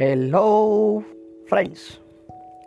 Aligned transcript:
Hello 0.00 0.40
friends 1.48 1.78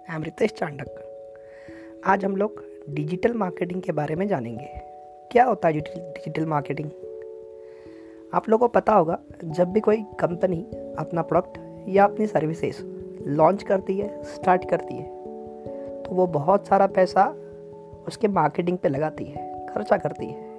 I 0.09 0.15
am 0.15 0.23
Ritesh 0.23 0.51
Chandak 0.51 2.01
आज 2.05 2.25
हम 2.25 2.35
लोग 2.35 2.61
डिजिटल 2.89 3.33
मार्केटिंग 3.33 3.81
के 3.81 3.91
बारे 3.91 4.15
में 4.15 4.27
जानेंगे। 4.27 4.67
क्या 5.31 5.45
होता 5.45 5.67
है 5.67 5.73
डिजिटल 5.73 6.45
मार्केटिंग 6.45 6.89
आप 8.33 8.49
लोगों 8.49 8.67
को 8.67 8.71
पता 8.73 8.93
होगा, 8.93 9.19
जब 9.43 9.71
भी 9.71 9.79
कोई 9.79 9.97
कंपनी 10.19 10.61
अपना 10.99 11.21
प्रोडक्ट 11.21 11.57
या 11.89 12.03
अपनी 12.03 12.27
सर्विसेज़ 12.27 12.83
लॉन्च 13.27 13.63
करती 13.63 13.97
है 13.97 14.23
स्टार्ट 14.23 14.69
करती 14.69 14.95
है 14.95 16.03
तो 16.03 16.11
वो 16.11 16.27
बहुत 16.27 16.67
सारा 16.67 16.87
पैसा 16.87 17.27
उसके 18.07 18.27
मार्केटिंग 18.27 18.77
पे 18.77 18.89
लगाती 18.89 19.25
है, 19.25 19.67
खर्चा 19.67 19.97
करती 19.97 20.25
है। 20.25 20.55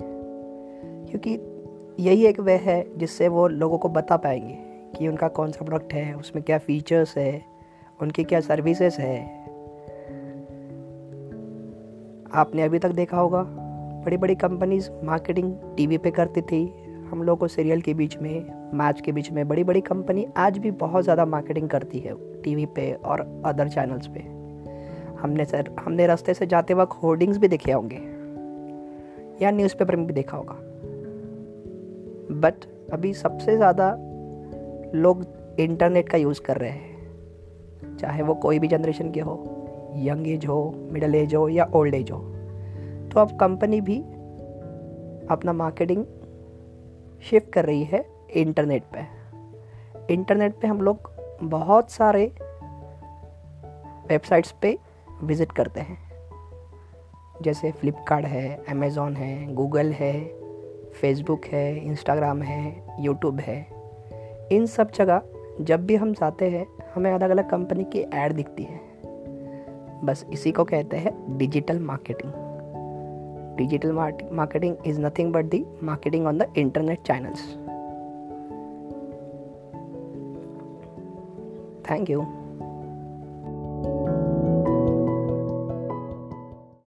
क्योंकि 1.07 1.39
यही 2.03 2.27
एक 2.27 2.41
वे 2.41 2.57
है 2.63 2.85
जिससे 2.99 3.29
वो 3.29 3.49
लोगों 3.49 3.79
को 3.79 3.89
बता 3.89 4.17
पाएँगे। 4.17 4.66
कि 4.97 5.09
उनका 5.09 5.29
कौन 5.29 5.51
सा 5.51 5.65
प्रोडक्ट 5.65 5.93
है, 5.93 6.15
उसमें 6.15 6.43
क्या 6.45 6.59
फीचर्स 6.59 7.17
है, 7.19 7.43
उनकी 8.01 8.25
क्या 8.25 8.41
सर्विसेज़ 8.41 9.01
है। 9.01 9.19
आपने 12.35 12.63
अभी 12.63 12.79
तक 12.79 12.91
देखा 12.93 13.19
होगा 13.19 13.43
बड़ी 14.05 14.17
बड़ी 14.17 14.35
कंपनीज़ 14.35 14.91
मार्केटिंग 15.05 15.53
टीवी 15.77 15.99
पे 15.99 16.11
करती 16.11 16.41
थी। 16.43 16.65
हम 17.11 17.23
लोग 17.23 17.39
को 17.39 17.49
सीरियल 17.49 17.81
के 17.81 17.95
बीच 17.95 18.17
में 18.19 18.71
मैच 18.75 19.01
के 19.01 19.13
बीच 19.13 19.31
में 19.33 19.47
बड़ी 19.49 19.65
बड़ी 19.65 19.81
कंपनी 19.81 20.27
आज 20.37 20.59
भी 20.59 20.71
बहुत 20.71 21.05
ज़्यादा 21.05 21.25
मार्केटिंग 21.27 21.69
करती 21.69 21.99
है 21.99 22.15
टीवी 22.43 22.67
पे 22.67 22.93
और 22.95 23.21
अदर 23.47 23.69
चैनल्स 23.69 24.07
पे। 24.07 24.21
हमने 25.21 25.45
सर, 25.45 25.71
हमने 25.81 26.07
रास्ते 26.07 26.35
से 26.35 26.47
जाते 26.47 26.75
वक्त 26.75 26.97
होर्डिंग्स 27.03 27.39
भी 27.39 27.49
देखे 27.49 27.73
होंगे, 27.73 27.97
या 29.43 29.51
न्यूज़पेपर 29.51 29.97
में 29.97 30.07
भी 30.07 30.13
देखा 30.13 30.37
होगा। 30.37 30.57
बट 32.41 32.65
अभी 32.93 33.13
सबसे 33.15 33.57
ज़्यादा 33.57 33.91
लोग 34.95 35.25
इंटरनेट 35.61 36.09
का 36.09 36.19
यूज़ 36.19 36.41
कर 36.41 36.57
रहे 36.57 36.71
हैं। 36.71 37.97
चाहे 37.97 38.23
वो 38.23 38.35
कोई 38.35 38.59
भी 38.59 38.69
जनरेशन 38.69 39.11
के 39.11 39.21
हो 39.21 39.35
यंग 39.97 40.29
एज 40.29 40.47
हो 40.47 40.75
मिडल 40.93 41.15
एज 41.15 41.35
हो 41.35 41.49
या 41.49 41.65
ओल्ड 41.75 41.95
एज 41.95 42.11
हो। 42.11 42.19
तो 43.13 43.21
अब 43.21 43.37
कंपनी 43.41 43.81
भी 43.81 43.99
अपना 45.31 45.53
मार्केटिंग 45.53 46.05
शिफ्ट 47.23 47.53
कर 47.53 47.65
रही 47.65 47.85
है 47.85 48.05
इंटरनेट 48.31 48.83
पे। 48.83 50.15
इंटरनेट 50.15 50.55
पे 50.55 50.69
हम 50.69 50.81
लोग 50.81 51.11
बहुत 51.43 51.91
सारे 51.91 52.33
वेबसाइट्स 54.09 54.55
पे 54.63 54.79
विज़िट 55.23 55.53
करते 55.53 55.81
हैं। 55.81 55.99
जैसे 57.43 57.73
फ्लिपकार्ट 57.73 58.27
है 58.27 58.65
अमेज़ोन 58.69 59.17
है 59.17 59.55
गूगल 59.55 59.93
है 59.93 60.13
फेसबुक 61.01 61.45
है 61.45 61.87
इंस्टाग्राम 61.87 62.43
है 62.43 62.87
यूट्यूब 63.01 63.41
है। 63.41 63.76
इन 64.53 64.67
सब 64.67 64.91
जगह 64.91 65.23
जब 65.61 65.87
भी 65.87 65.97
हम 65.97 66.13
जाते 66.13 66.49
हैं, 66.51 66.67
हमें 66.95 67.13
अलग 67.13 67.31
अलग 67.31 67.51
कंपनी 67.51 67.85
की 67.85 67.99
एड 68.15 68.33
दिखती 68.33 68.63
है। 68.63 68.81
बस 70.05 70.27
इसी 70.33 70.53
को 70.53 70.65
कहते 70.65 70.97
हैं 70.97 71.39
digital 71.39 71.79
marketing 71.79 72.33
digital 73.57 73.93
marketing 73.93 74.77
is 74.87 75.01
nothing 75.01 75.33
but 75.33 75.45
the 75.45 75.65
marketing 75.83 76.27
on 76.27 76.39
the 76.39 76.53
internet 76.57 77.03
channels 77.03 77.57
thank 81.91 82.11
you 82.11 82.46